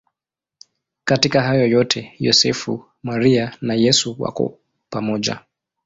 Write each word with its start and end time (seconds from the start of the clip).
Katika 1.03 1.41
hayo 1.41 1.67
yote 1.67 2.13
Yosefu, 2.19 2.85
Maria 3.03 3.57
na 3.61 3.73
Yesu 3.73 4.15
wako 4.19 4.59
pamoja. 4.89 5.39